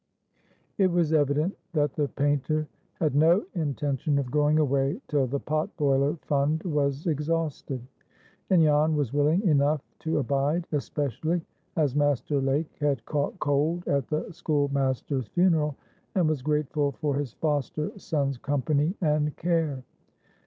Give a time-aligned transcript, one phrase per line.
[0.79, 5.69] It was evident that the painter had no intention of going away till the pot
[5.77, 7.79] boiler fund was exhausted,
[8.49, 11.43] and Jan was willing enough to abide, especially
[11.75, 15.75] as Master Lake had caught cold at the schoolmaster's funeral,
[16.15, 19.83] and was grateful for his foster son's company and care.